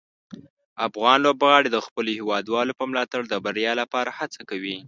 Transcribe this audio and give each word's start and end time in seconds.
افغان 0.87 1.17
لوبغاړي 1.25 1.69
د 1.71 1.77
خپلو 1.85 2.09
هیوادوالو 2.19 2.77
په 2.79 2.83
ملاتړ 2.89 3.21
د 3.29 3.33
بریا 3.45 3.73
لپاره 3.81 4.09
هڅه 4.19 4.41
کوي. 4.49 4.77